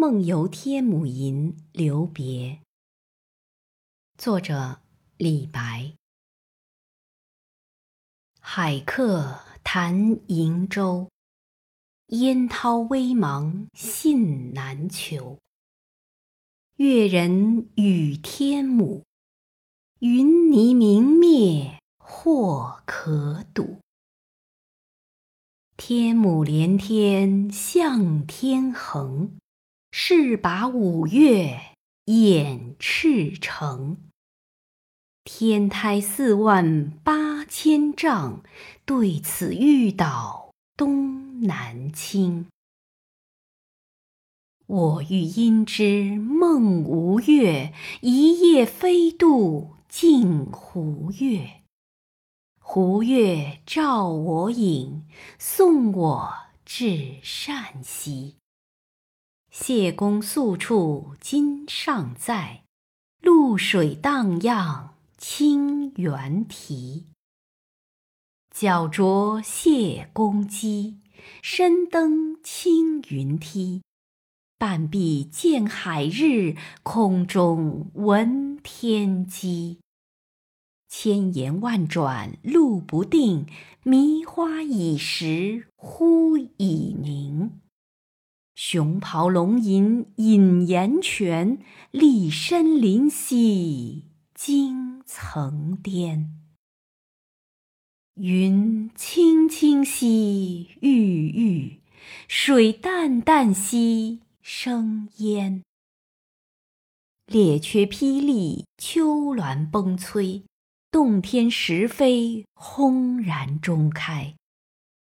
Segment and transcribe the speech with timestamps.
[0.00, 2.60] 梦游天姥吟留别。
[4.16, 4.78] 作者
[5.16, 5.92] 李白。
[8.38, 11.10] 海客谈瀛洲，
[12.10, 15.40] 烟涛微茫信难求。
[16.76, 19.02] 越人语天姥，
[19.98, 23.80] 云霓明灭或可睹。
[25.76, 29.36] 天姥连天向天横。
[29.90, 33.96] 势拔五岳掩赤城，
[35.24, 38.42] 天台四万八千丈，
[38.84, 42.46] 对此欲倒东南倾。
[44.66, 51.62] 我欲因之梦吴越，一夜飞渡镜湖月。
[52.60, 55.06] 湖月照我影，
[55.38, 56.34] 送我
[56.66, 58.36] 至善溪。
[59.50, 62.64] 谢公宿处今尚在，
[63.22, 67.06] 渌水荡漾清猿啼。
[68.50, 71.00] 脚着谢公屐，
[71.42, 73.82] 身登青云梯。
[74.58, 79.78] 半壁见海日，空中闻天鸡。
[80.88, 83.46] 千言万转路不定，
[83.82, 87.57] 迷花倚石忽已暝。
[88.60, 91.60] 熊咆龙吟引岩泉，
[91.92, 96.34] 骊深林兮惊层巅。
[98.14, 101.80] 云青青兮郁郁，
[102.26, 105.62] 水淡淡兮生烟。
[107.26, 110.42] 列缺霹雳，丘峦崩摧，
[110.90, 114.34] 洞天石扉，轰然中开。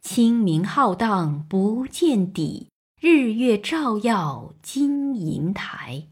[0.00, 2.68] 清明浩荡不见底。
[3.06, 6.08] 日月照耀金银台，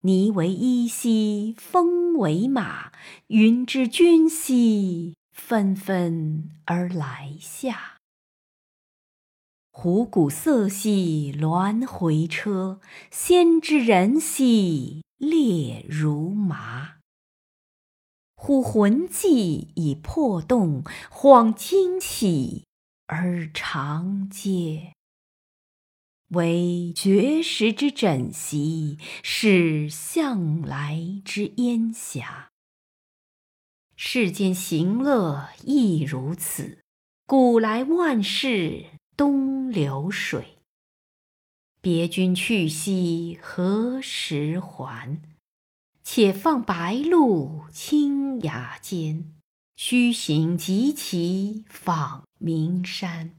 [0.00, 2.90] 霓为衣兮风为马，
[3.26, 7.98] 云之君兮纷纷而来下。
[9.70, 16.94] 虎鼓瑟兮鸾回车，先知人兮列如麻。
[18.36, 20.82] 虎魂悸以魄动，
[21.12, 22.64] 恍惊起
[23.06, 24.94] 而长嗟。
[26.30, 32.50] 惟绝食之枕席，是向来之烟霞。
[33.94, 36.80] 世间行乐亦如此，
[37.26, 40.58] 古来万事东流水。
[41.80, 45.22] 别君去兮何时还？
[46.02, 49.32] 且放白鹿青崖间，
[49.76, 53.36] 须行即骑访名山。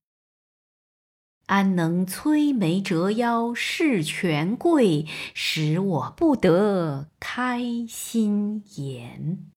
[1.47, 9.56] 安能摧眉折腰事权贵，使我不得开心颜？